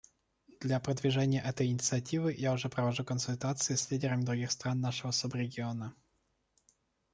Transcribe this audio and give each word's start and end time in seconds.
Для 0.59 0.79
продвижения 0.79 1.41
этой 1.43 1.67
инициативы 1.67 2.33
я 2.35 2.53
уже 2.53 2.69
провожу 2.69 3.03
консультации 3.05 3.75
с 3.75 3.91
лидерами 3.91 4.23
других 4.25 4.49
стран 4.51 4.79
нашего 4.81 5.11
субрегиона. 5.11 5.93